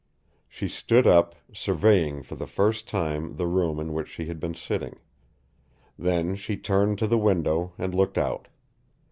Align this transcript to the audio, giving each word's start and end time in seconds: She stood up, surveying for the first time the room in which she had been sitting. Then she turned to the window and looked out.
She 0.49 0.67
stood 0.67 1.05
up, 1.05 1.35
surveying 1.53 2.23
for 2.23 2.33
the 2.33 2.47
first 2.47 2.87
time 2.87 3.35
the 3.35 3.45
room 3.45 3.79
in 3.79 3.93
which 3.93 4.07
she 4.07 4.25
had 4.25 4.39
been 4.39 4.55
sitting. 4.55 4.97
Then 5.95 6.35
she 6.35 6.57
turned 6.57 6.97
to 6.97 7.07
the 7.07 7.19
window 7.19 7.73
and 7.77 7.93
looked 7.93 8.17
out. 8.17 8.47